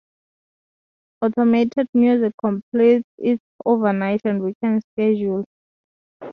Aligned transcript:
Automated 1.21 1.87
music 1.93 2.33
completes 2.41 3.05
its 3.19 3.43
overnight 3.63 4.21
and 4.25 4.41
weekend 4.41 4.81
schedule. 4.95 5.45